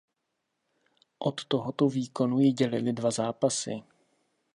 [1.19, 3.83] Od tohoto výkonu ji dělily dva zápasy.